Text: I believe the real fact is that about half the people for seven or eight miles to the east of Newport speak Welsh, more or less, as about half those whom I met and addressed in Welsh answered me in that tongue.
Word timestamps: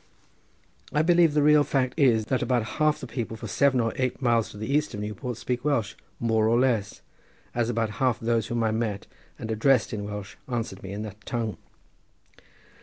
I 0.91 1.03
believe 1.03 1.35
the 1.35 1.43
real 1.43 1.63
fact 1.63 1.93
is 1.95 2.25
that 2.25 2.41
about 2.41 2.63
half 2.81 2.99
the 2.99 3.05
people 3.05 3.37
for 3.37 3.45
seven 3.45 3.79
or 3.79 3.93
eight 3.97 4.19
miles 4.19 4.49
to 4.49 4.57
the 4.57 4.65
east 4.65 4.95
of 4.95 4.99
Newport 4.99 5.37
speak 5.37 5.63
Welsh, 5.63 5.93
more 6.19 6.47
or 6.47 6.59
less, 6.59 7.03
as 7.53 7.69
about 7.69 7.91
half 8.01 8.19
those 8.19 8.47
whom 8.47 8.63
I 8.63 8.71
met 8.71 9.05
and 9.37 9.51
addressed 9.51 9.93
in 9.93 10.05
Welsh 10.05 10.37
answered 10.47 10.81
me 10.81 10.91
in 10.91 11.03
that 11.03 11.23
tongue. 11.27 11.55